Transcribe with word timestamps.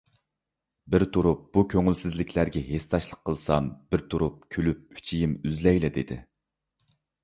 بىر 0.95 1.05
تۇرۇپ 1.17 1.43
بۇ 1.57 1.63
كۆڭۈلسىزلىكلەرگە 1.75 2.65
ھېسداشلىق 2.71 3.23
قىلسام، 3.31 3.71
بىر 3.93 4.07
تۇرۇپ 4.15 4.43
كۈلۈپ 4.57 4.85
ئۈچىيىم 5.01 5.41
ئۈزۈلەيلا 5.47 5.97
دېدى. 6.01 6.23